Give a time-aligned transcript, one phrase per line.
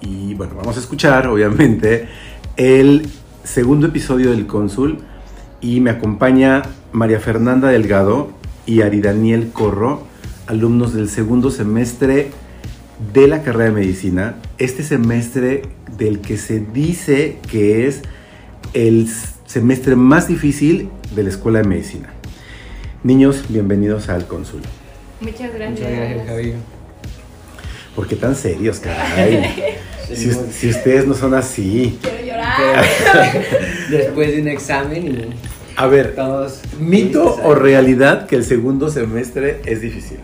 [0.00, 2.08] y bueno, vamos a escuchar obviamente
[2.56, 3.08] el
[3.44, 4.98] segundo episodio del Cónsul
[5.60, 6.62] y me acompaña
[6.92, 8.30] María Fernanda Delgado
[8.66, 10.02] y Ari Daniel Corro,
[10.46, 12.30] alumnos del segundo semestre
[13.12, 15.62] de la carrera de medicina, este semestre
[15.96, 18.02] del que se dice que es
[18.74, 19.08] el
[19.46, 22.10] semestre más difícil de la escuela de medicina.
[23.02, 24.60] Niños, bienvenidos al Cónsul.
[25.20, 25.80] Muchas gracias.
[25.80, 26.54] Muchas gracias, Javi.
[27.94, 29.74] ¿Por qué tan serios, caray?
[30.14, 31.98] si, si ustedes no son así.
[32.02, 32.84] Quiero llorar.
[33.90, 35.34] Después de un examen y
[35.76, 36.60] A ver, todos.
[36.78, 40.18] ¿mito o realidad que el segundo semestre es difícil?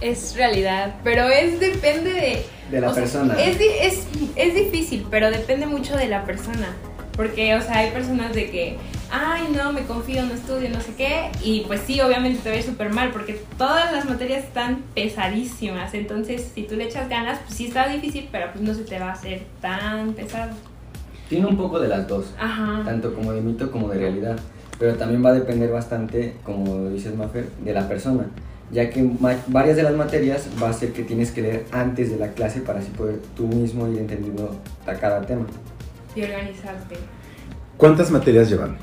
[0.00, 2.42] Es realidad, pero es depende de...
[2.70, 3.34] De la sea, persona.
[3.42, 6.76] es, es, es difícil, pero depende mucho de la persona.
[7.16, 8.76] Porque, o sea, hay personas de que,
[9.10, 11.30] ay, no, me confío, no estudio, no sé qué.
[11.42, 14.82] Y pues sí, obviamente te va a ir súper mal, porque todas las materias están
[14.94, 15.94] pesadísimas.
[15.94, 18.98] Entonces, si tú le echas ganas, pues sí está difícil, pero pues no se te
[18.98, 20.52] va a hacer tan pesado.
[21.28, 22.82] Tiene un poco de las dos, Ajá.
[22.84, 24.38] tanto como de mito como de realidad.
[24.78, 28.26] Pero también va a depender bastante, como dices Mafer, de la persona.
[28.70, 29.10] Ya que
[29.48, 32.60] varias de las materias va a ser que tienes que leer antes de la clase
[32.60, 35.46] para así poder tú mismo ir entendiendo a cada tema.
[36.14, 36.96] Y organizarte.
[37.76, 38.76] ¿Cuántas materias llevan?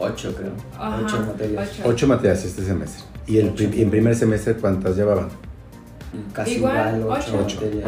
[0.00, 0.52] Ocho, creo.
[0.78, 1.70] Ajá, Ocho materias.
[1.72, 1.82] ocho.
[1.88, 3.04] Ocho materias este semestre.
[3.26, 5.28] ¿Y el en primer semestre cuántas llevaban?
[6.32, 7.60] Casi Igual, igual, ocho, ocho.
[7.60, 7.86] Materias.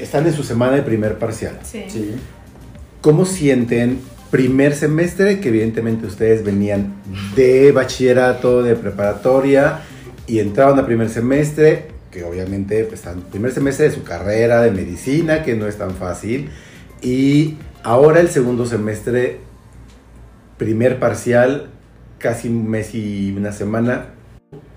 [0.00, 1.58] Están en su semana de primer parcial.
[1.62, 1.84] Sí.
[1.88, 2.14] Sí.
[3.00, 4.00] ¿Cómo sienten
[4.30, 6.94] primer semestre, que evidentemente ustedes venían
[7.36, 9.80] de bachillerato, de preparatoria,
[10.26, 14.70] y entraron a primer semestre, que obviamente pues, están primer semestre de su carrera de
[14.70, 16.50] medicina, que no es tan fácil,
[17.02, 19.40] y ahora el segundo semestre,
[20.60, 21.68] primer parcial,
[22.18, 24.04] casi un mes y una semana.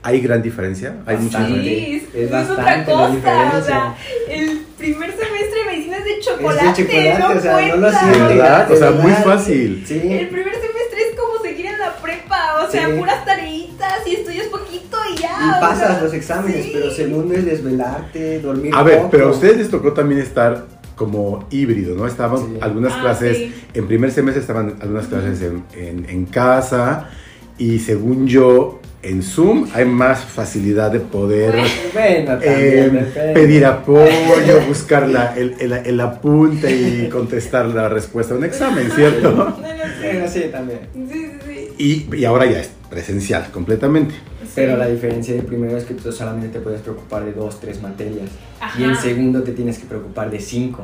[0.01, 0.95] ¿Hay gran diferencia?
[1.05, 2.09] ¿Hay mucha diferencia?
[2.13, 3.07] Es otra bastante la
[3.51, 3.57] cosa.
[3.57, 3.95] O sea,
[4.29, 6.83] el primer semestre de medicina es de chocolate.
[6.83, 8.27] chocolate, no o sea, no lo.
[8.29, 8.71] ¿Verdad?
[8.71, 9.83] O sea, muy fácil.
[9.85, 9.95] Sí.
[9.99, 12.65] El primer semestre es como seguir en la prepa.
[12.65, 12.93] O sea, Sí.
[12.97, 15.31] puras tareitas y estudias poquito y ya.
[15.41, 16.71] Y o pasas sea, los exámenes, sí.
[16.73, 19.09] pero segundo es desvelarte, dormir A ver, poco.
[19.11, 20.63] pero a ustedes les tocó también estar
[21.03, 22.07] como híbrido, ¿no?
[22.07, 22.57] Estaban Sí.
[22.61, 23.53] algunas Ah, clases, sí.
[23.73, 27.09] en primer semestre estaban algunas clases en, en- en casa
[27.57, 31.53] y según yo, en Zoom hay más facilidad de poder
[31.93, 38.37] Bueno, eh, pedir apoyo, buscar la- el, el- el apunte y contestar la respuesta a
[38.37, 39.57] un examen, ¿cierto?
[40.01, 40.39] Sí.
[40.41, 40.79] sí, también.
[40.93, 41.29] Sí, sí,
[41.77, 42.07] sí.
[42.11, 44.13] Y, y ahora ya es presencial completamente.
[44.53, 47.81] Pero la diferencia del primero es que tú solamente te puedes preocupar de dos, tres
[47.81, 48.29] materias.
[48.59, 48.79] Ajá.
[48.79, 50.83] Y en segundo te tienes que preocupar de cinco.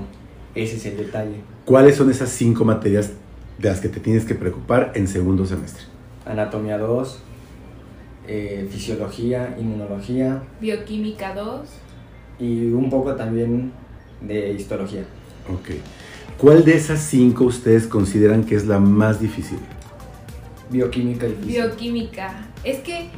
[0.55, 1.35] Ese es el detalle.
[1.65, 3.11] ¿Cuáles son esas cinco materias
[3.59, 5.83] de las que te tienes que preocupar en segundo semestre?
[6.25, 7.19] Anatomía 2,
[8.27, 11.67] eh, fisiología, inmunología Bioquímica 2.
[12.39, 13.71] y un poco también
[14.21, 15.03] de histología.
[15.47, 15.75] Ok.
[16.39, 19.59] ¿Cuál de esas cinco ustedes consideran que es la más difícil?
[20.69, 21.33] Bioquímica y.
[21.45, 22.47] Bioquímica.
[22.63, 23.09] Es que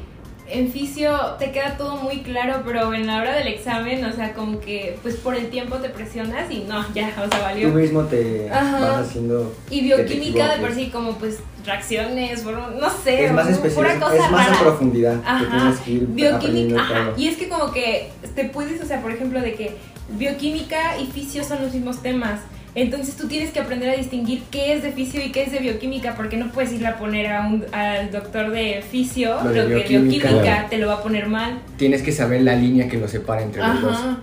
[0.47, 4.33] en fisio te queda todo muy claro, pero en la hora del examen, o sea,
[4.33, 7.69] como que pues por el tiempo te presionas y no, ya, o sea, Tú valió.
[7.69, 8.79] mismo te Ajá.
[8.79, 9.53] vas haciendo...
[9.69, 10.75] Y bioquímica de por equivoques.
[10.75, 14.59] sí como pues reacciones, bueno, no sé, Es más pura específico, cosa es más rara.
[14.59, 15.21] a profundidad.
[15.21, 15.57] que Ajá.
[15.57, 17.11] tienes que ir Bioquímica, ajá.
[17.15, 19.77] Y es que como que te puedes, o sea, por ejemplo, de que
[20.17, 22.41] bioquímica y fisio son los mismos temas.
[22.73, 25.59] Entonces tú tienes que aprender a distinguir qué es de fisio y qué es de
[25.59, 29.49] bioquímica, porque no puedes ir a poner a un, al doctor de fisio Lo lo,
[29.51, 30.29] de que bioquímica.
[30.29, 30.67] bioquímica Claro.
[30.69, 31.59] te lo va a poner mal.
[31.77, 33.91] Tienes que saber la línea que los separa entre los dos.
[33.97, 34.19] Ajá.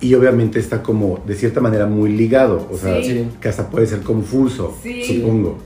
[0.00, 3.26] Y obviamente está como de cierta manera muy ligado, o sea, Sí.
[3.40, 5.02] Que hasta puede ser confuso, Sí.
[5.04, 5.58] supongo.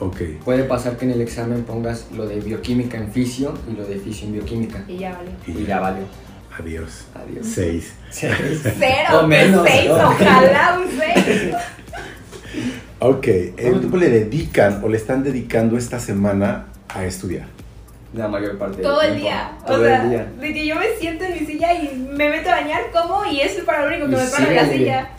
[0.00, 0.20] Ok.
[0.44, 3.96] Puede pasar que en el examen pongas lo de bioquímica en fisio y lo de
[3.96, 4.84] fisio en bioquímica.
[4.86, 5.30] Y ya vale.
[5.46, 6.02] Y Y ya valió.
[6.58, 7.04] Adiós.
[7.14, 7.46] Adiós.
[7.46, 7.92] Seis.
[8.10, 9.94] Cero, O menos, seis, ¿no?
[10.08, 11.54] ojalá un seis.
[12.98, 13.26] Ok.
[13.60, 17.46] ¿Cuánto tiempo le dedican o le están dedicando esta semana a estudiar?
[18.14, 19.30] La mayor parte Todo del el tiempo.
[19.36, 19.58] día.
[19.62, 20.26] O Todo sea, el día.
[20.40, 23.40] de que yo me siento en mi silla y me meto a bañar, como y
[23.40, 25.10] eso es para lo único que Y me paro en la silla.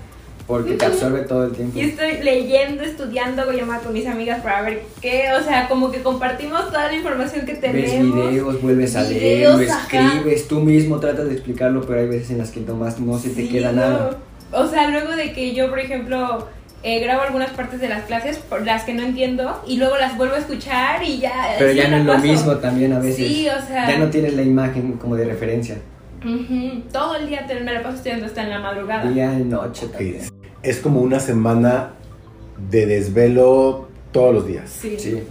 [0.47, 1.77] Porque te absorbe todo el tiempo.
[1.77, 5.91] Y estoy leyendo, estudiando, hago llamada con mis amigas para ver qué, o sea, como
[5.91, 8.29] que compartimos toda la información que Ves tenemos.
[8.29, 12.37] videos, vuelves a leer, lo escribes, tú mismo tratas de explicarlo, pero hay veces en
[12.37, 13.81] las que nomás no se te Sí, queda no.
[13.81, 14.17] nada.
[14.53, 16.47] o sea, luego de que yo, por ejemplo,
[16.81, 20.15] eh, grabo algunas partes de las clases, por las que no entiendo, y luego las
[20.15, 21.55] vuelvo a escuchar y ya...
[21.59, 23.27] Pero ya no es lo mismo también a veces.
[23.27, 23.89] Sí, o sea...
[23.89, 25.75] Ya no tienes la imagen como de referencia.
[26.23, 29.09] Ujú, Todo el día te- me la paso estudiando hasta en la madrugada.
[29.11, 29.87] Día y noche.
[30.67, 31.91] Es como una semana
[32.69, 34.69] de desvelo todos los días.
[34.69, 34.97] Sí.
[34.99, 35.23] Sí.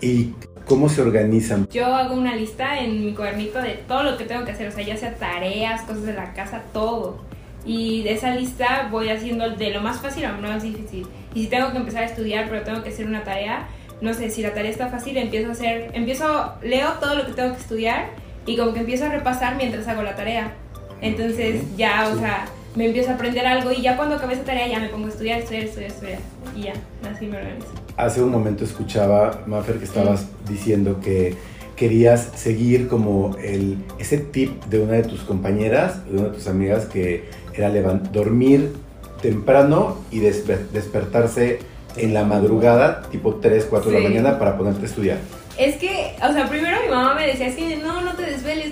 [0.00, 0.32] ¿Y
[0.66, 1.68] cómo se organizan?
[1.70, 4.72] Yo hago una lista en mi cuadernito de todo lo que tengo que hacer, o
[4.72, 7.18] sea, ya sea tareas, cosas de la casa, todo.
[7.66, 11.06] Y de esa lista voy haciendo de lo más fácil a lo más difícil.
[11.34, 13.68] Y si tengo que empezar a estudiar, pero tengo que hacer una tarea,
[14.00, 17.32] no sé, si la tarea está fácil, empiezo a hacer, empiezo, leo todo lo que
[17.32, 18.06] tengo que estudiar
[18.46, 20.54] y como que empiezo a repasar mientras hago la tarea.
[21.02, 22.20] Entonces ya, o Sí.
[22.20, 25.06] sea, me empiezo a aprender algo y ya cuando acabe esa tarea ya me pongo
[25.06, 26.18] a estudiar, estudiar, estudiar, estudiar.
[26.54, 26.72] Y ya,
[27.10, 27.66] así me organizo.
[27.96, 31.34] Hace un momento escuchaba, Mafer, que estabas diciendo que
[31.74, 36.46] querías seguir como el, ese tip de una de tus compañeras, de una de tus
[36.48, 37.24] amigas, que
[37.54, 37.70] era
[38.12, 38.72] dormir
[39.22, 41.58] temprano y desper- despertarse
[41.96, 44.12] en la madrugada, tipo 3, 4 de la Sí.
[44.14, 45.18] mañana, para ponerte a estudiar.
[45.58, 48.14] Es que, o sea, primero mi mamá me decía así, de, no, no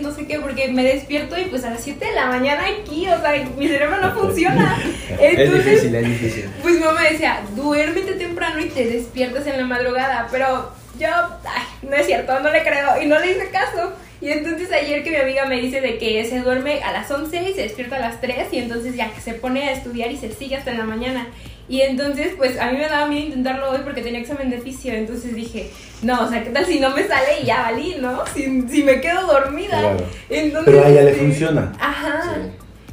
[0.00, 3.06] no sé qué, porque me despierto y pues a las 7 de la mañana aquí,
[3.08, 4.78] o sea, mi cerebro no funciona.
[5.20, 6.50] Es Entonces, difícil, es difícil.
[6.62, 11.94] pues mamá decía, duérmete temprano y te despiertas en la madrugada, pero yo, ay, no
[11.96, 13.92] es cierto, no le creo y no le hice caso.
[14.24, 17.50] Y entonces ayer que mi amiga me dice de que se duerme a las 11
[17.50, 20.16] y se despierta a las 3 y entonces ya que se pone a estudiar y
[20.16, 21.26] se sigue hasta en la mañana.
[21.68, 24.94] Y entonces pues a mí me daba miedo intentarlo hoy porque tenía examen de fisio,
[24.94, 28.24] entonces dije, no, o sea, ¿qué tal si no me sale y ya valí, no?
[28.34, 29.78] Si, si me quedo dormida.
[29.78, 30.06] Claro.
[30.30, 31.72] Entonces, Pero a ella le funciona.
[31.78, 32.22] Ajá.
[32.34, 32.40] Sí.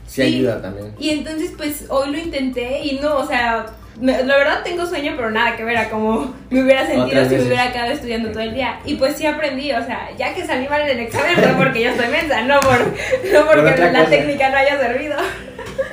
[0.07, 0.21] Sí, Sí.
[0.23, 0.93] ayuda también.
[0.99, 3.67] Y entonces, pues hoy lo intenté y no, o sea,
[3.99, 7.35] me- la verdad tengo sueño, pero nada que ver a como me hubiera sentido si
[7.35, 8.79] me hubiera quedado estudiando todo el día.
[8.85, 11.83] Y pues sí aprendí, o sea, ya que salí mal en el examen fue porque
[11.83, 14.09] yo estoy mensa, no, por, no porque la cosa.
[14.09, 15.15] técnica no haya servido.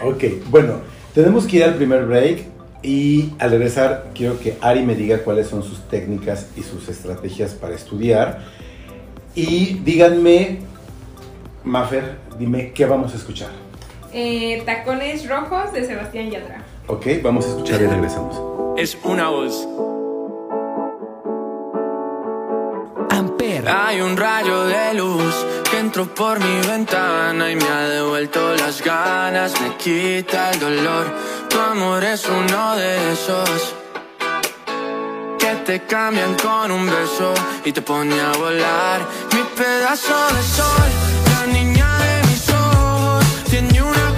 [0.02, 0.80] Ok, bueno,
[1.14, 2.44] tenemos que ir al primer break
[2.82, 7.52] y al regresar quiero que Ari me diga cuáles son sus técnicas y sus estrategias
[7.54, 8.40] para estudiar.
[9.34, 10.58] Y díganme,
[11.64, 13.50] Mafer, dime qué vamos a escuchar.
[14.12, 16.62] Eh, Tacones Rojos de Sebastián Yatra.
[16.90, 18.34] Ok, vamos a escuchar y regresamos.
[18.78, 19.68] es una voz.
[23.10, 25.34] Amper, Hay un rayo de luz
[25.70, 31.06] que entró por mi ventana y me ha devuelto las ganas, me quita el dolor.
[31.50, 33.74] Tu amor es uno de esos
[35.38, 37.34] que te cambian con un beso
[37.66, 39.00] y te pone a volar.
[39.34, 40.90] Mi pedazo de sol,
[41.32, 44.17] la niña de mis ojos, tiene una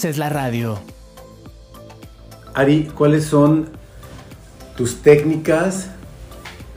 [0.00, 0.78] más es la radio.
[2.54, 3.68] Ari, ¿cuáles son
[4.74, 5.88] tus técnicas?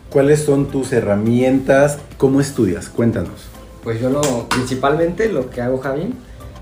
[0.10, 2.00] ¿Cuáles son tus herramientas?
[2.18, 2.90] ¿Cómo estudias?
[2.90, 3.46] Cuéntanos.
[3.82, 6.14] Pues yo lo, principalmente lo que hago, Javi,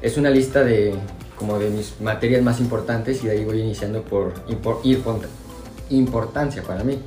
[0.04, 0.94] es una lista de
[1.36, 5.26] como de mis materias más importantes y de ahí voy iniciando por, impor- import-
[5.90, 7.00] importancia para mí.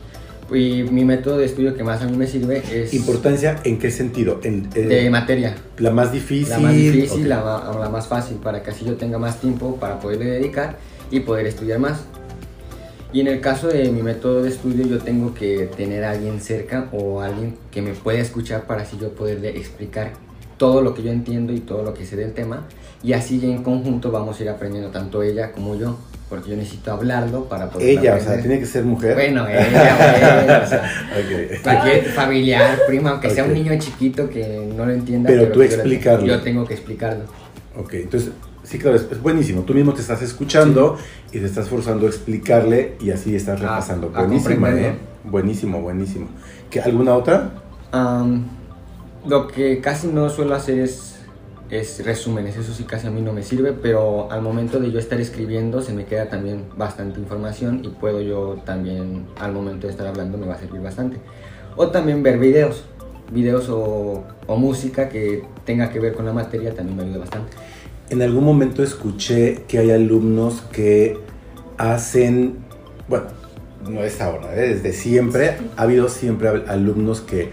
[0.53, 3.91] Y mi método de estudio que más a mí me sirve es ¿Importancia en qué
[3.91, 4.41] sentido?
[4.43, 5.55] En, eh, de materia.
[5.79, 6.51] la más difícil.
[6.51, 7.29] La más difícil, ok.
[7.29, 10.77] la, la más fácil, para que así yo tenga más tiempo para poderle dedicar
[11.11, 12.05] y poder estudiar más.
[13.13, 16.41] Y en el caso de mi método de estudio, yo tengo que tener a alguien
[16.41, 20.13] cerca o alguien que me pueda escuchar para así yo poderle explicar
[20.57, 22.67] todo lo que yo entiendo y todo lo que sé del tema.
[23.05, 25.99] Y así en conjunto vamos a ir aprendiendo tanto ella como yo,
[26.31, 29.15] porque yo necesito hablarlo para poder Ella, o sea, tiene que ser mujer.
[29.15, 30.83] Bueno, ella, bueno, o sea,
[31.13, 31.63] Ok.
[31.63, 35.29] Cualquier familiar, prima, aunque sea un niño chiquito que no lo entienda.
[35.29, 36.27] Pero tú explicarlo.
[36.27, 37.25] Yo tengo que explicarlo.
[37.77, 38.31] Ok, entonces,
[38.63, 39.63] sí, claro, es, buenísimo.
[39.63, 40.97] Tú mismo te estás escuchando
[41.31, 44.11] y te estás forzando a explicarle y así estás A- repasando.
[44.15, 44.89] a buenísimo, comprenderlo.
[44.97, 44.99] ¿eh?
[45.25, 46.29] Buenísimo, buenísimo.
[46.71, 47.51] ¿Qué, ¿Alguna otra?
[47.93, 48.47] Am,
[49.27, 51.14] lo que casi no suelo hacer es,
[51.71, 54.99] es resúmenes, eso sí casi a mí no me sirve, pero al momento de yo
[54.99, 59.93] estar escribiendo se me queda también bastante información y puedo yo también al momento de
[59.93, 61.17] estar hablando me va a servir bastante.
[61.77, 62.85] O también ver videos,
[63.33, 67.53] videos o, o música que tenga que ver con la materia también me ayuda bastante.
[68.11, 71.19] En algún momento escuché que hay alumnos que
[71.79, 72.59] hacen,
[73.09, 73.27] bueno,
[73.89, 74.75] no es ahora, ¿eh?
[74.75, 77.51] desde siempre, ha habido siempre al- alumnos que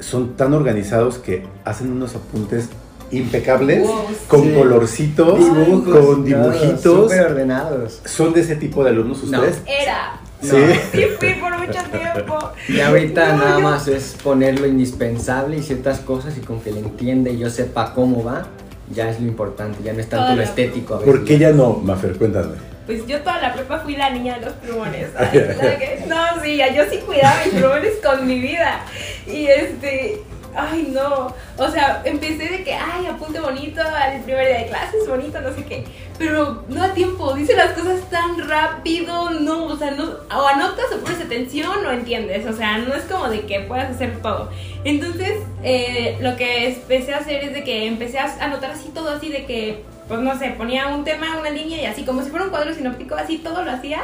[0.00, 2.70] son tan organizados que hacen unos apuntes
[3.10, 4.52] impecables, Wow, con sí.
[4.54, 6.82] colorcitos, Dibujos, con dibujitos.
[7.10, 8.00] Súper ordenados.
[8.04, 9.38] ¿Son de ese tipo de alumnos No.
[9.40, 9.60] ustedes?
[9.66, 10.20] Era.
[10.42, 10.50] Sí.
[10.92, 12.38] Sí, fui por mucho tiempo.
[12.68, 16.60] Y ahorita No, nada yo- más es poner lo indispensable y ciertas cosas y con
[16.60, 18.46] que le entienda y yo sepa cómo va,
[18.92, 21.12] ya es lo importante, ya no es tanto Todo lo estético a veces.
[21.14, 22.16] ¿Por qué ya no, Mafer?
[22.16, 22.54] Cuéntame.
[22.86, 25.08] Pues yo toda la prepa fui la niña de los plumones.
[26.06, 28.80] No, sí, yo sí cuidaba mis plumones con mi vida.
[29.26, 30.22] Y este,
[30.56, 31.34] ay no.
[31.58, 35.52] O sea, empecé de que, ay, apunte bonito al primer día de clases, bonito, no
[35.52, 35.84] sé qué.
[36.18, 40.86] Pero no a tiempo, dice las cosas tan rápido, no, o sea, no, o anotas
[40.94, 42.46] o pones atención o entiendes.
[42.46, 44.50] O sea, no es como de que puedas hacer todo.
[44.84, 49.10] Entonces, eh, lo que empecé a hacer es de que empecé a anotar así todo
[49.10, 52.30] así de que, pues no sé, ponía un tema, una línea y así, como si
[52.30, 54.02] fuera un cuadro sinóptico, así todo lo hacía.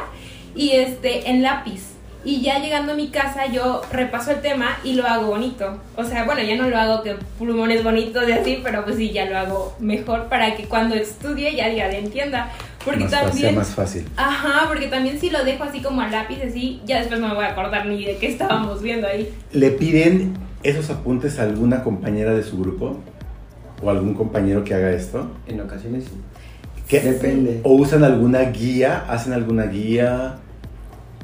[0.55, 1.92] Y este, en lápiz.
[2.25, 5.77] Y ya llegando a mi casa yo repaso el tema y lo hago bonito.
[5.97, 9.11] O sea, bueno, ya no lo hago que plumones bonitos y así, pero pues sí,
[9.11, 12.49] ya lo hago mejor para que cuando estudie ya, le entienda.
[12.85, 13.55] Porque más fácil, sea también...
[13.55, 14.07] más fácil.
[14.15, 17.35] Ajá, porque también si lo dejo así como a lápiz, así, ya después no me
[17.35, 19.33] voy a acordar ni de qué estábamos viendo ahí.
[19.51, 22.99] ¿Le piden esos apuntes a alguna compañera de su grupo?
[23.81, 25.29] ¿O algún compañero que haga esto?
[25.45, 26.11] En ocasiones sí.
[26.87, 27.01] ¿Qué?
[27.01, 27.59] Depende.
[27.63, 29.05] ¿O usan alguna guía?
[29.09, 30.37] ¿Hacen alguna guía?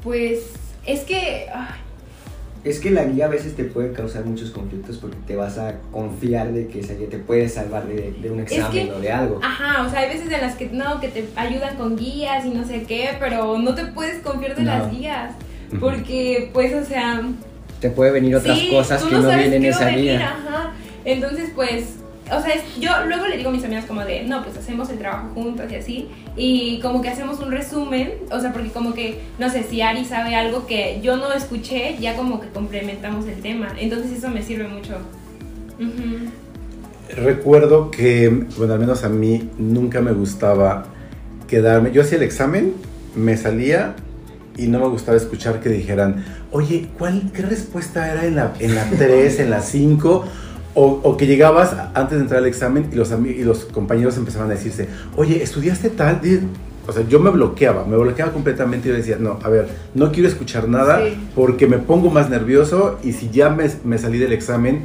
[0.02, 1.46] Pues es que...
[1.54, 1.80] ay,
[2.64, 5.76] Es que la guía a veces te puede causar muchos conflictos porque te vas a
[5.92, 9.10] confiar de que esa guía te puede salvar de, de un examen que- o de
[9.12, 9.40] algo.
[9.42, 12.50] Ajá, o sea, hay veces en las que no, que te ayudan con guías y
[12.50, 14.70] no sé qué, pero no te puedes confiar de No.
[14.78, 15.32] las guías.
[15.78, 17.22] Porque, pues, o sea,
[17.80, 20.28] Te puede venir otras sí, cosas que no vienen en esa venir, guía.
[20.36, 20.72] Ajá.
[21.04, 21.94] Entonces, pues,
[22.32, 24.88] o sea, es- yo luego le digo a mis amigas como de, no, pues hacemos
[24.90, 28.94] el trabajo juntas y así, y como que hacemos un resumen, o sea, porque como
[28.94, 33.26] que, no sé, si Ari sabe algo que yo no escuché, ya como que complementamos
[33.26, 33.68] el tema.
[33.78, 34.96] Entonces eso me sirve mucho.
[37.16, 40.84] Recuerdo que, bueno, al menos a mí nunca me gustaba
[41.48, 41.90] quedarme.
[41.92, 42.74] Yo hacía el examen,
[43.16, 43.94] me salía
[44.56, 48.74] y no me gustaba escuchar que dijeran, oye, ¿cuál, ¿qué respuesta era en la, en
[48.76, 50.24] la 3, en la 5?
[50.74, 54.50] O, o que llegabas antes de entrar al examen y los, y los compañeros empezaban
[54.50, 56.20] a decirse, oye, ¿estudiaste tal?
[56.86, 60.12] O sea, yo me bloqueaba, me bloqueaba completamente y yo decía, no, a ver, no
[60.12, 61.14] quiero escuchar nada Sí.
[61.34, 64.76] porque me pongo más nervioso y si ya me, me salí del examen,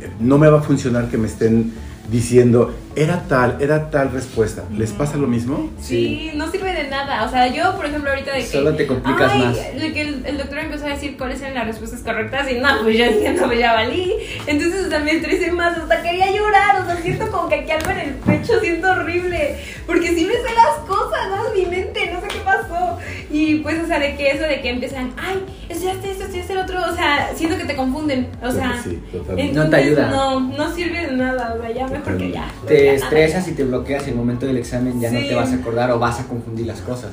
[0.00, 1.72] eh, no me va a funcionar que me estén
[2.08, 4.64] diciendo, era tal, era tal respuesta.
[4.72, 5.70] ¿Les pasa lo mismo?
[5.80, 7.24] Sí, no sirve de nada.
[7.24, 8.46] O sea, yo, por ejemplo, ahorita de que.
[8.46, 9.56] Solo te complicas ay, más.
[9.56, 12.68] De que el, el doctor empezó a decir cuáles eran las respuestas correctas y no,
[12.82, 14.14] pues yo no, pues ya valí.
[14.46, 16.82] Entonces, me estresé más, hasta quería llorar.
[16.82, 19.56] O sea, siento como que aquí algo en el pecho, siento horrible.
[19.86, 21.54] Porque sí me sé las cosas, ¿no?
[21.54, 22.98] Mi mente, no sé qué pasó.
[23.36, 26.58] Y pues, o sea, de que eso de que empiezan, ay, estudiaste esto, estudiaste el
[26.60, 26.78] otro.
[26.88, 28.28] O sea, siento que te confunden.
[28.40, 30.08] O sea, sí, entonces No te ayuda.
[30.10, 31.56] no, no sirve de nada.
[31.58, 32.48] O sea, ya mejor que ya.
[32.66, 32.94] Te ya nada.
[32.94, 35.90] estresas y te bloqueas y el momento del examen ya no te vas a acordar
[35.90, 37.10] o vas a confundir las cosas.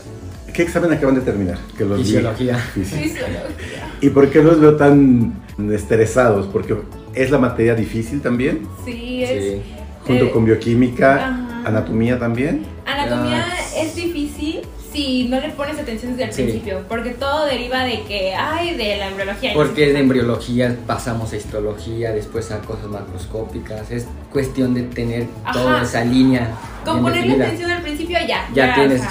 [0.53, 1.57] ¿Qué examen acaban de terminar?
[1.75, 1.99] Que los.
[2.01, 2.55] Fisiología.
[2.75, 3.89] Fisi- Fisiología.
[4.01, 5.41] ¿Y por qué los veo tan
[5.73, 6.45] estresados?
[6.47, 6.75] Porque
[7.15, 9.43] es la materia difícil también, Sí, es.
[9.43, 9.61] Sí.
[10.05, 11.63] junto Eh, con bioquímica, ajá.
[11.65, 12.63] anatomía también.
[12.85, 13.45] Anatomía anatomía
[13.77, 16.43] es difícil si no le pones atención desde el Sí.
[16.43, 19.53] principio, porque todo deriva de que, ay, de la embriología.
[19.53, 23.89] Porque de embriología pasamos a histología, después a cosas macroscópicas.
[23.91, 25.53] Es cuestión de tener Ajá.
[25.53, 26.49] toda esa línea.
[26.83, 27.45] Con ponerle definida.
[27.45, 28.49] atención al principio ya.
[28.53, 29.01] Ya tienes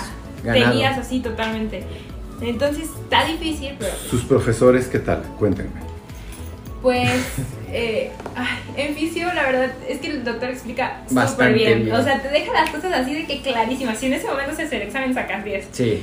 [0.44, 0.70] ganado.
[0.72, 1.84] Tenías así totalmente.
[2.42, 5.22] Entonces está difícil, pero ¿Sus profesores qué tal?
[5.38, 5.80] Cuéntenme.
[6.82, 7.10] pues
[7.72, 11.84] eh, ay, en fisio la verdad es que el doctor explica súper bien.
[11.84, 11.96] bien.
[11.96, 13.98] O sea, te deja las cosas así de que clarísimas.
[13.98, 15.68] Si en ese momento haces el examen sacas 10.
[15.72, 16.02] Sí.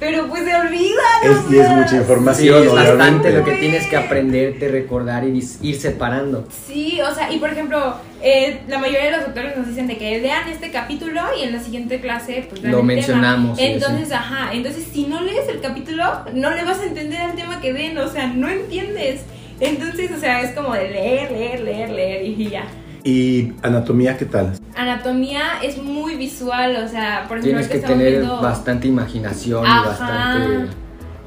[0.00, 1.02] Pero pues se olvida.
[1.24, 2.94] Es- y es mucha Sí, información, es bastante
[3.30, 3.32] obviamente.
[3.32, 6.46] lo que tienes que aprenderte, recordar y ir separando.
[6.68, 9.98] Sí, o sea, y por ejemplo, eh, la mayoría de los doctores nos dicen de
[9.98, 12.82] que lean este capítulo y en la siguiente clase pues Lo tema.
[12.84, 14.14] mencionamos, sí, Entonces, sí.
[14.14, 17.72] ajá, entonces si no lees el capítulo, no le vas a entender al tema que
[17.72, 19.22] den, o sea, no entiendes.
[19.60, 22.64] Entonces, o sea, es como de leer, leer, leer, leer y ya.
[23.04, 24.52] ¿Y anatomía qué tal?
[24.76, 29.68] Anatomía es muy visual, o sea, por ejemplo, Tienes que tener viendo- bastante imaginación y
[29.68, 29.88] Ajá.
[29.88, 30.66] bastante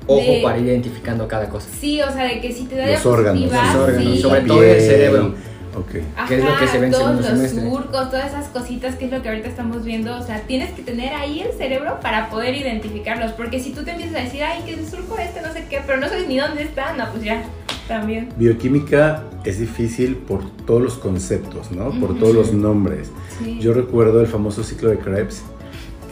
[0.08, 1.70] ojo De- para ir identificando cada cosa.
[1.80, 3.42] Sí, o sea, de que si te da Los órganos.
[3.52, 4.22] Los órganos, sí.
[4.22, 5.36] sobre todo el cerebro.
[5.74, 5.92] Ok.
[6.28, 7.62] que es lo que se ve en todos segundo los semestre.
[7.72, 10.82] surcos, todas esas cositas que es lo que ahorita estamos viendo, o sea, tienes que
[10.82, 14.64] tener ahí el cerebro para poder identificarlos, porque si tú te empiezas a decir, ay,
[14.66, 17.24] que el surco este, no sé qué, pero no sabes ni dónde está, no, pues
[17.24, 17.42] ya,
[17.92, 18.30] también.
[18.38, 21.90] Bioquímica es difícil por todos los conceptos, ¿no?
[22.00, 22.20] Por Ujú.
[22.20, 23.12] todos los nombres.
[23.44, 23.60] Sí.
[23.60, 25.42] Yo recuerdo el famoso ciclo de Krebs,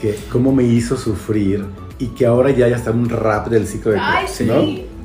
[0.00, 1.64] que cómo me hizo sufrir
[1.98, 4.44] y que ahora ya hay hasta un rap del ciclo de Ay, Krebs, sí.
[4.44, 4.62] ¿no?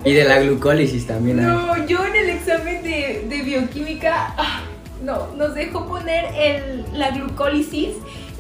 [0.10, 1.46] Y de la glucólisis también hay.
[1.46, 4.62] No, yo en el examen de, de bioquímica, ah,
[5.04, 7.90] no, nos dejó poner el, la glucólisis.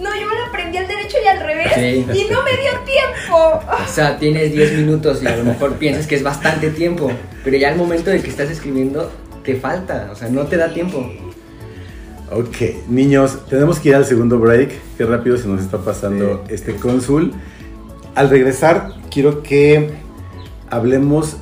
[0.01, 2.05] No, yo me la aprendí al derecho y al revés Sí.
[2.13, 3.59] y no me dio tiempo.
[3.67, 7.09] Ah, O sea, tienes 10 minutos y a lo mejor piensas que es bastante tiempo,
[7.43, 9.11] pero ya al momento de que estás escribiendo
[9.43, 11.09] te falta, o sea, no te da tiempo.
[12.31, 14.71] Ok, niños, tenemos que ir al segundo break.
[14.97, 17.33] Qué rápido se nos está pasando este cónsul.
[18.15, 19.91] Al regresar, quiero que
[20.69, 21.37] hablemos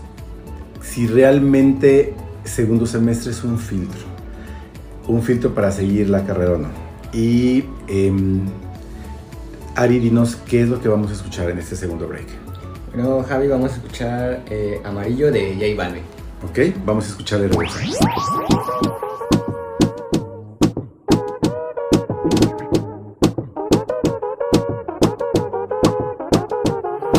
[0.81, 2.13] si realmente
[2.43, 4.01] segundo semestre es un filtro.
[5.07, 6.82] Un filtro para seguir la carrera o no.
[7.13, 8.41] Y em,
[9.75, 12.25] Ari, dinos qué es lo que vamos a escuchar en este segundo break.
[12.93, 16.03] Bueno, Javi, vamos a escuchar eh, Amarillo de J Balvin.
[16.43, 16.75] ¿Ok?
[16.85, 17.79] Vamos a escuchar el regreso.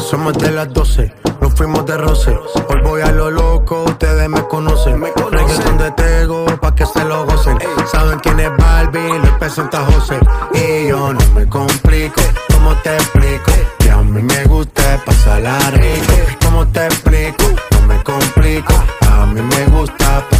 [0.01, 2.39] Somos de las 12, nos fuimos de roce.
[2.69, 5.03] Hoy voy a lo loco, ustedes me conocen.
[5.03, 7.59] Reggaeton de Tego, pa' que se lo gocen.
[7.91, 10.19] Saben quién es Barbie, les presenta José.
[10.55, 12.21] Y yo no me complico,
[12.53, 13.53] ¿cómo te explico?
[13.79, 16.13] Que a mí me gusta pasarla rico.
[16.45, 17.45] ¿Cómo te explico?
[17.73, 18.75] No me complico.
[19.11, 20.23] A mí me gusta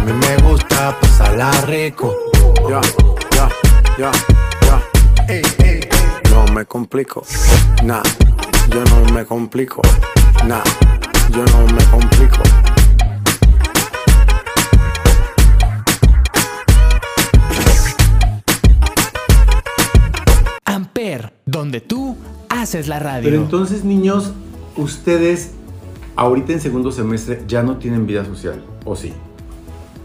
[0.00, 2.16] A mí me gusta pasarla rico.
[2.68, 2.80] Ya,
[3.36, 3.48] ya,
[3.98, 4.10] ya,
[4.62, 4.82] ya.
[6.30, 7.22] No me complico,
[7.84, 8.02] nah,
[8.70, 9.82] yo no me complico,
[10.46, 10.62] nah,
[11.30, 12.42] yo no me complico.
[20.64, 22.16] Amper, donde tú
[22.48, 23.28] haces la radio.
[23.28, 24.32] Pero entonces, niños,
[24.76, 25.50] ustedes
[26.16, 29.12] ahorita en segundo semestre ya no tienen vida social, ¿o sí?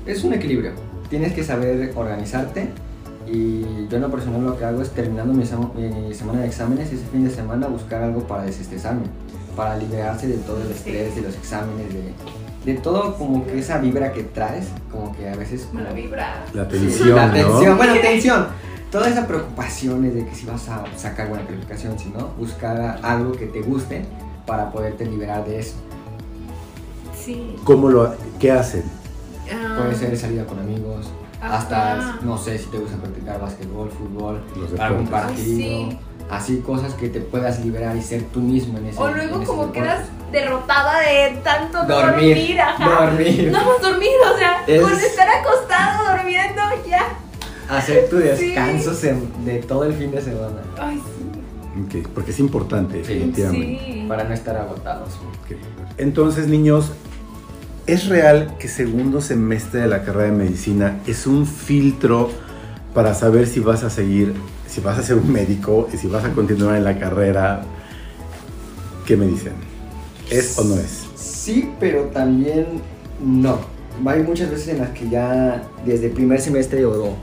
[0.05, 0.71] Es un equilibrio.
[1.09, 2.69] Tienes que saber organizarte.
[3.27, 6.47] Y yo en lo personal lo que hago es terminando mi, sema- mi semana de
[6.47, 9.01] exámenes, ese fin de semana buscar algo para desestresarme,
[9.55, 13.79] para liberarse de todo el estrés, de los exámenes, de, de todo como que esa
[13.79, 15.67] vibra que traes, como que a veces...
[15.71, 16.45] Como- vibra.
[16.53, 17.33] La Sí, tensión, la ¿no?
[17.33, 18.45] tensión, bueno, tensión.
[18.91, 22.99] Toda esa preocupación es de que si vas a sacar buena calificación, si no, buscar
[23.01, 24.05] algo que te guste
[24.45, 25.73] para poderte liberar de eso.
[27.19, 27.55] Sí.
[27.63, 28.83] ¿Cómo lo, ¿Qué hacen?
[29.53, 31.07] Ah, Puede ser salida con amigos,
[31.41, 31.57] Ajá.
[31.57, 35.99] hasta, no sé, si te gusta practicar básquetbol, fútbol, Los algún partido, Sí.
[36.29, 39.61] así cosas que te puedas liberar y ser tú mismo en ese O luego como
[39.67, 39.79] deporte.
[39.81, 43.05] quedas derrotada de tanto Dormir, dormir, ajá.
[43.05, 43.51] dormir.
[43.51, 47.05] No más dormir, o sea, Es- con estar acostado durmiendo ya.
[47.69, 48.91] Hacer tu descanso
[49.43, 51.99] de todo el fin de semana Ay, sí.
[51.99, 53.13] Ok, porque es importante, Sí.
[53.13, 53.81] definitivamente.
[53.85, 54.05] Sí.
[54.07, 55.09] para no estar agotados.
[55.43, 55.57] Ok.
[55.97, 56.91] Entonces, niños,
[57.87, 62.31] ¿es real que segundo semestre de la carrera de medicina es un filtro
[62.93, 64.33] para saber si vas a seguir,
[64.67, 67.63] si vas a ser un médico y si vas a continuar en la carrera?
[69.05, 69.53] ¿Qué me dicen?
[70.31, 71.05] ¿Es o no es?
[71.15, 72.65] Sí, pero también
[73.23, 73.59] no.
[74.05, 77.15] Hay muchas veces en las que ya desde primer semestre o,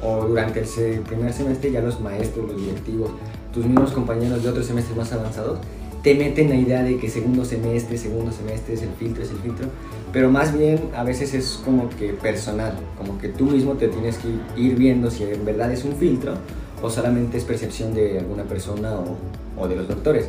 [0.00, 3.10] o durante el primer semestre ya los maestros, los directivos,
[3.52, 5.58] tus mismos compañeros de otros semestres más avanzados
[6.04, 9.38] te meten la idea de que segundo semestre, segundo semestre es el filtro, es el
[9.38, 9.68] filtro,
[10.14, 14.16] pero más bien a veces es como que personal, como que tú mismo te tienes
[14.16, 16.34] que ir viendo si en verdad es un filtro
[16.80, 19.16] o solamente es percepción de alguna persona o,
[19.60, 20.26] o de los doctores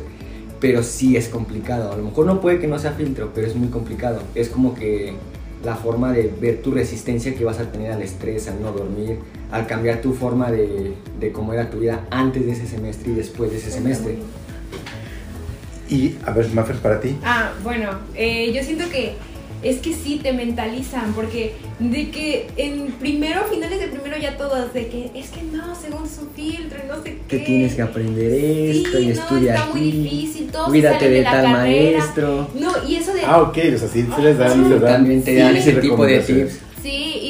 [0.60, 1.92] pero sí es complicado.
[1.92, 4.20] A lo mejor no puede que no sea filtro, pero es muy complicado.
[4.34, 5.14] Es como que
[5.64, 9.18] la forma de ver tu resistencia que vas a tener al estrés, al no dormir,
[9.50, 13.14] al cambiar tu forma de, de cómo era tu vida antes de ese semestre y
[13.14, 14.18] después de ese semestre.
[15.88, 17.16] Y, a ver, Maffer, para ti.
[17.22, 19.14] Ah, bueno, eh, yo siento que
[19.68, 24.72] es que sí te mentalizan, porque de que en primero, finales de primero ya todos,
[24.72, 27.38] de que es que no, según su filtro y no sé qué.
[27.38, 31.22] Que tienes que aprender esto Sí, y no, estudia está muy difícil, todos Cuídate de
[31.22, 31.50] tal carrera.
[31.58, 32.48] maestro.
[32.54, 33.22] No, y eso de...
[33.24, 35.58] Ah, ok, o sea, sí, sí les dan, Sí, les dan- También te dan Sí.
[35.58, 36.58] ese tipo de tips.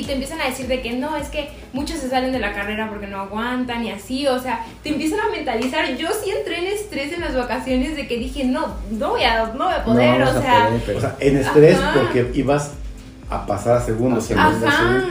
[0.07, 2.89] Te empiezan a decir de que no, es que muchos se salen de la carrera
[2.89, 5.97] porque no aguantan y así, o sea, te empiezan a mentalizar.
[5.97, 9.47] Yo sí entré en estrés en las vacaciones de que dije, no, no voy a,
[9.49, 11.95] no voy a poder, No o a sea, poder, O sea, en estrés Ajá.
[11.95, 12.73] porque ibas
[13.29, 14.69] a pasar a segundo semestre.
[14.69, 15.05] Ajá.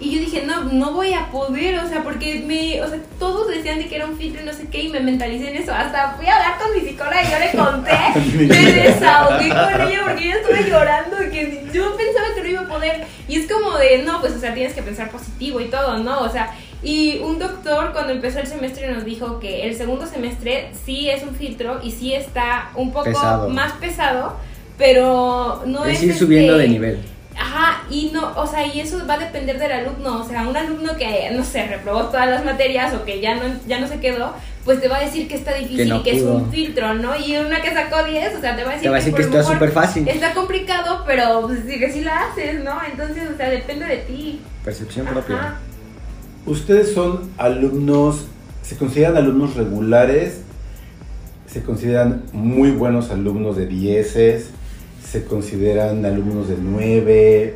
[0.00, 3.48] Y yo dije, no, no voy a poder, o sea, porque me, o sea, todos
[3.48, 5.72] decían de que era un filtro y no sé qué, y me mentalicé en eso.
[5.74, 10.00] Hasta fui a hablar con mi psicóloga y yo le conté, me desahogué con ella
[10.04, 13.04] porque yo estuve llorando, que yo pensaba que no iba a poder.
[13.28, 16.20] Y es como de, no, pues, o sea, tienes que pensar positivo y todo, ¿no?
[16.20, 20.70] O sea, y un doctor cuando empezó el semestre nos dijo que el segundo semestre
[20.86, 23.48] sí es un filtro y sí está un poco Pesado.
[23.50, 24.36] más pesado,
[24.78, 25.98] pero no es...
[25.98, 26.98] es ir subiendo este, de nivel.
[27.52, 30.56] Ajá, y no, o sea, y eso va a depender del alumno, o sea, un
[30.56, 33.98] alumno que, no sé, reprobó todas las materias o que ya no, ya no se
[33.98, 34.32] quedó,
[34.64, 36.34] pues te va a decir que está difícil Que no y que es pudo.
[36.36, 37.16] un filtro, ¿no?
[37.16, 39.12] Y una que sacó 10, o sea, te va a decir, Te va a decir
[39.12, 40.08] por que está súper fácil.
[40.08, 42.78] Está complicado, pero pues, sí que sí la haces, ¿no?
[42.88, 44.40] Entonces, o sea, depende de ti.
[44.64, 45.14] Percepción Ajá.
[45.14, 45.54] propia.
[46.46, 48.26] Ustedes son alumnos,
[48.62, 50.42] se consideran alumnos regulares,
[51.46, 54.16] se consideran muy buenos alumnos de 10,
[55.10, 57.54] se consideran alumnos de 9.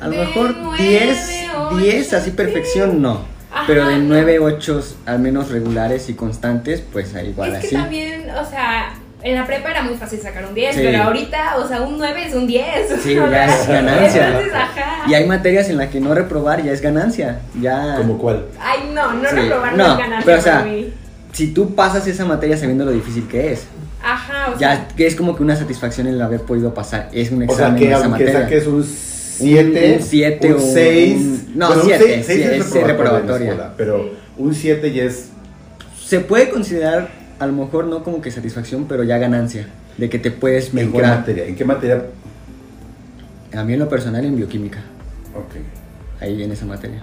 [0.00, 2.36] A lo mejor nueve, 10, ocho, 10 así sí.
[2.36, 3.22] perfección no.
[3.50, 4.08] Ajá, Pero de no.
[4.08, 8.92] 9, 8 al menos regulares y constantes, pues ahí igual es que también, o sea,
[9.22, 10.82] en la prepa era muy fácil sacar un 10, Sí.
[10.84, 12.66] pero ahorita, o sea, un 9 es un 10.
[13.02, 14.26] Sí, ya es ganancia.
[14.28, 15.04] Entonces, ajá.
[15.08, 17.40] Y hay materias en las que no reprobar ya es ganancia.
[17.58, 17.94] Ya.
[17.96, 18.44] ¿Como cuál?
[18.60, 20.92] Ay, no, no Sí, reprobar no, no es ganancia pero, o sea, para mí.
[21.32, 23.66] Si tú pasas esa materia sabiendo lo difícil que es,
[24.04, 27.08] Ajá, o sea, ya que es como que una satisfacción el haber podido pasar.
[27.12, 28.40] Es un O sea, examen que de esa aunque materia.
[28.42, 33.72] saques un 7, Un siete un o 6, un- no, siete, sí, es reprobatoria.
[33.76, 35.30] pero un 7 ya es
[36.04, 39.66] Se puede considerar, a lo mejor no como que satisfacción, pero ya ganancia.
[39.96, 41.18] De que te puedes ¿En qué mejorar.
[41.20, 41.46] materia?
[41.46, 42.02] ¿En qué materia?
[43.56, 44.80] A mí en lo personal en bioquímica.
[45.34, 45.54] Ok.
[46.20, 47.02] Ahí en esa materia.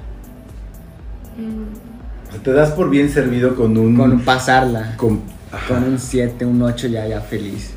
[1.38, 4.94] mm, O sea, te das por bien servido con un Con pasarla.
[4.98, 5.22] con.
[5.68, 7.74] Con un 7, un 8 ya, ya feliz.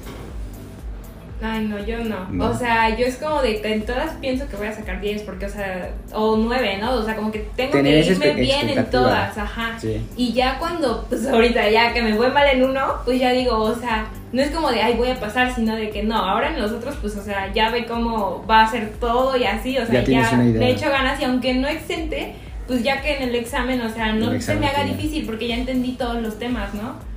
[1.43, 2.27] Ay, no, yo no.
[2.31, 2.51] No.
[2.51, 5.23] O sea, yo es como de que en todas pienso que voy a sacar 10,
[5.23, 6.95] porque, o sea, o 9, ¿no?
[6.95, 9.77] O sea, como que tengo Tener que irme bien en todas, ajá.
[9.79, 10.01] Sí.
[10.17, 13.59] Y ya cuando, pues ahorita ya que me voy mal en uno, pues ya digo,
[13.59, 16.49] o sea, no es como de, ay, voy a pasar, sino de que no, ahora
[16.55, 19.77] en los otros, pues, o sea, ya ve cómo va a ser todo y así,
[19.77, 23.29] o sea, Ya ya, le echo ganas y aunque no exente, pues ya que en
[23.29, 24.97] el examen, o sea, no se me haga final.
[24.97, 27.13] difícil porque ya entendí todos los temas, ¿no?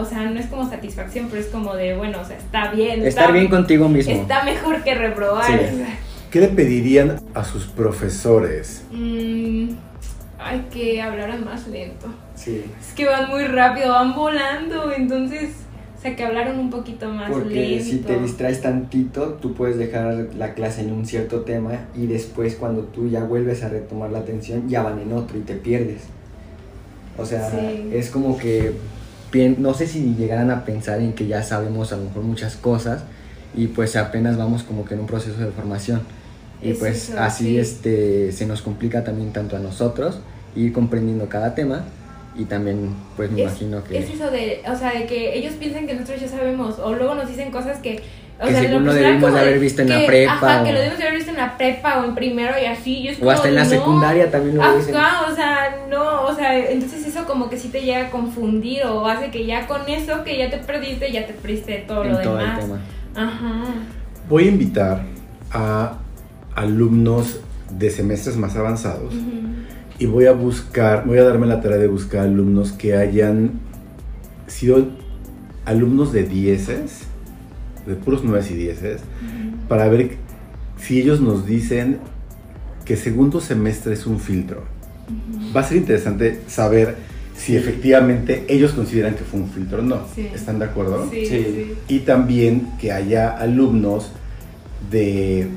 [0.00, 3.02] O sea, no es como satisfacción, pero es como de, bueno, o sea, está bien.
[3.04, 4.12] Estar está- bien contigo mismo.
[4.12, 5.46] Está mejor que reprobar.
[5.46, 5.52] Sí.
[5.54, 5.98] o sea.
[6.30, 8.84] ¿Qué le pedirían a sus profesores?
[8.92, 9.70] Mm,
[10.38, 12.06] hay que hablaran más lento.
[12.36, 12.64] Sí.
[12.80, 15.50] Es que van muy rápido, van volando, entonces,
[15.98, 17.84] o sea, que hablaron un poquito más Porque lento.
[17.84, 22.54] si te distraes tantito, tú puedes dejar la clase en un cierto tema y después
[22.56, 26.02] cuando tú ya vuelves a retomar la atención, ya van en otro y te pierdes.
[27.18, 27.90] O sea, Sí.
[27.92, 28.72] es como que
[29.58, 33.02] no sé si llegaran a pensar en que ya sabemos a lo mejor muchas cosas
[33.54, 36.02] y pues apenas vamos como que en un proceso de formación.
[36.62, 37.58] Y Es pues eso, así sí.
[37.58, 40.20] este se nos complica también tanto a nosotros
[40.54, 41.84] ir comprendiendo cada tema
[42.36, 45.54] y también pues me es, imagino que es eso de, o sea, de que ellos
[45.54, 48.02] piensan que nosotros ya sabemos, o luego nos dicen cosas que.
[48.42, 50.64] O Que sea, según lo lo debimos haber visto en la que- prepa Ajá, o-
[50.64, 52.94] que lo debimos de haber visto en la prepa o en primero y así.
[53.00, 53.70] y es o hasta en la no.
[53.70, 54.96] secundaria también lo dicen.
[54.96, 58.84] Ajá, o sea, no, o sea, entonces eso como que sí te llega a confundir
[58.84, 62.12] o hace que ya con eso que ya te perdiste, ya te perdiste todo en
[62.12, 62.58] lo todo demás.
[62.58, 62.80] el tema.
[63.14, 63.64] Ajá.
[64.28, 65.02] Voy a invitar
[65.52, 65.98] a
[66.54, 69.40] alumnos de semestres más avanzados Ujú.
[69.98, 73.60] y voy a buscar, voy a darme la tarea de buscar alumnos que hayan
[74.46, 74.88] sido
[75.66, 77.02] alumnos de dieces,
[77.86, 79.00] de puros nueves y dieces,
[79.68, 80.16] para ver
[80.78, 81.98] si ellos nos dicen
[82.84, 84.64] que segundo semestre es un filtro.
[85.54, 86.96] Va a ser interesante saber
[87.36, 90.00] si efectivamente ellos consideran que fue un filtro o no.
[90.14, 90.28] Sí.
[90.34, 91.08] ¿Están de acuerdo?
[91.10, 91.36] Sí, Sí.
[91.44, 91.74] sí.
[91.88, 94.10] y también que haya alumnos
[94.90, 95.48] de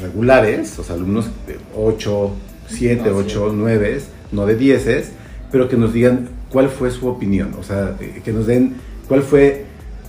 [0.00, 2.30] regulares, o sea, alumnos de 8,
[2.68, 3.56] 7, No, 8, sí.
[3.58, 4.00] 9,
[4.32, 5.12] no de 10,
[5.50, 8.74] pero que nos digan cuál fue su opinión, o sea, que nos den
[9.08, 9.64] cuál fue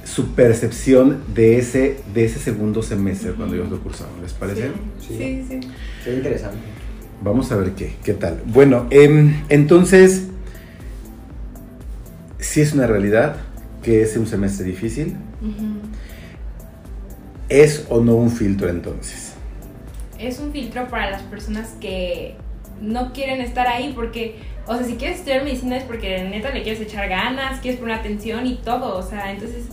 [0.06, 4.72] su percepción de ese, de ese segundo semestre cuando ellos lo cursaron, ¿les parece?
[5.00, 5.46] Sí, sí.
[5.50, 5.60] sí.
[6.02, 6.58] Sería interesante.
[7.22, 8.42] Vamos a ver qué, qué tal.
[8.46, 10.28] Bueno, em, entonces,
[12.40, 13.36] si es una realidad
[13.84, 15.18] que es un semestre difícil.
[17.48, 19.36] ¿es o no un filtro entonces?
[20.20, 22.36] es un filtro para las personas que
[22.82, 26.64] no quieren estar ahí porque, o sea, si quieres estudiar medicina es porque neta le
[26.64, 29.66] quieres echar ganas, quieres poner atención y todo, o sea, entonces,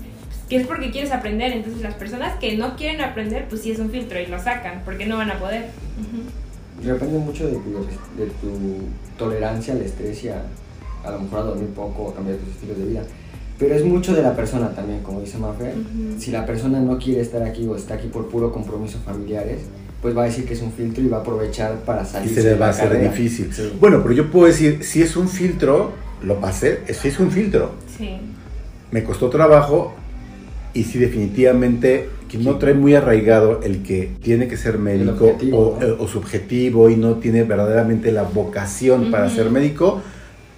[0.52, 3.78] que es porque quieres aprender, entonces las personas que no quieren aprender, pues sí es
[3.78, 5.64] un filtro y lo sacan, porque no van a poder.
[5.98, 6.86] Ujú.
[6.86, 7.70] Depende mucho de tu,
[8.18, 8.80] de tu
[9.16, 10.42] tolerancia al estrés y a,
[11.04, 13.02] a lo mejor a dormir poco o cambiar tus estilos de vida.
[13.58, 15.74] Pero es mucho de la persona también, como dice Mafer.
[15.74, 16.20] Ujú.
[16.20, 19.60] Si la persona no quiere estar aquí o está aquí por puro compromisos familiares,
[20.02, 22.34] pues va a decir que es un filtro y va a aprovechar para Y salir
[22.34, 23.50] se le va a hacer difícil.
[23.80, 27.70] Bueno, pero yo puedo decir, si es un filtro, lo pasé, si es un filtro.
[27.96, 28.18] Sí.
[28.90, 29.94] Me costó trabajo
[30.74, 35.58] y si definitivamente que no trae muy arraigado el que tiene que ser médico objetivo,
[35.58, 36.02] o, ¿no?
[36.02, 40.00] o su objetivo y no tiene verdaderamente la vocación para ser médico,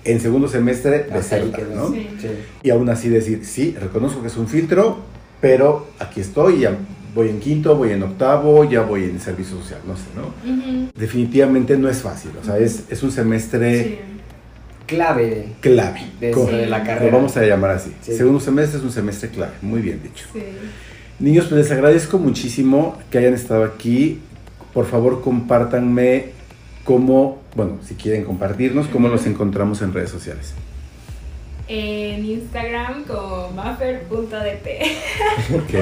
[0.05, 1.59] en segundo semestre deserta.
[1.74, 1.90] ¿no?
[1.90, 2.09] Sí.
[2.20, 2.29] Sí.
[2.62, 4.98] Y aún así decir, sí, reconozco que es un filtro,
[5.40, 6.77] pero aquí estoy, ya
[7.14, 10.90] voy en quinto, voy en octavo, ya voy en servicio social, no sé, ¿no?
[10.94, 13.98] Definitivamente no es fácil, o sea, es, es un semestre Sí.
[14.87, 15.47] Clave.
[15.61, 16.01] clave.
[16.20, 17.16] Dentro de la Lo carrera.
[17.16, 17.92] vamos a llamar así.
[18.03, 18.16] Sí.
[18.16, 20.27] Segundo semestre es un semestre clave, muy bien dicho.
[20.33, 20.40] Sí.
[21.18, 24.20] Niños, pues les agradezco muchísimo que hayan estado aquí.
[24.73, 26.27] Por favor, compártanme
[26.85, 30.53] cómo, bueno, si quieren compartirnos, cómo los encontramos en redes sociales.
[31.66, 34.66] En Instagram como maffer.dp.
[35.55, 35.75] Ok.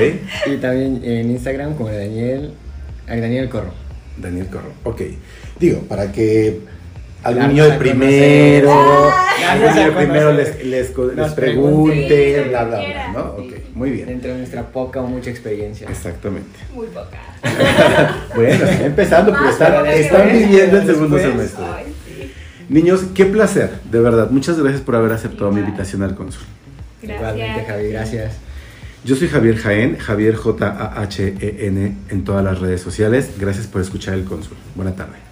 [0.53, 2.53] Y también en Instagram como Daniel,
[3.07, 3.73] Daniel Corro.
[4.17, 4.71] Daniel Corro.
[4.85, 5.03] Ok.
[5.59, 6.61] Digo, para que
[7.23, 9.45] algún niño de primero, conocer.
[9.49, 13.37] algún niño de primero les, les, les pregunte, bla, bla, bla, ¿no?
[13.39, 13.49] sí.
[13.49, 14.07] Ok, muy bien.
[14.07, 15.89] Dentro de nuestra poca o mucha experiencia.
[15.89, 16.59] Exactamente.
[16.75, 17.19] Muy poca.
[18.35, 21.65] Bueno, están empezando, pero están, viviendo el segundo semestre.
[21.65, 22.33] Ay, sí.
[22.69, 24.31] Niños, qué placer, de verdad.
[24.31, 26.43] Muchas gracias por haber aceptado mi invitación al cónsul.
[27.03, 27.67] Igualmente, Gracias.
[27.67, 28.33] Javi, gracias.
[29.05, 33.33] Yo soy Javier Jaén, Javier J-A-H-E-N E en todas las redes sociales.
[33.39, 34.57] Gracias por escuchar el cónsul.
[34.77, 35.32] Buena tarde.